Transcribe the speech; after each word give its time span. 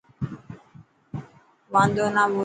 واندو 1.73 2.05
نا 2.15 2.23
ٻول. 2.33 2.39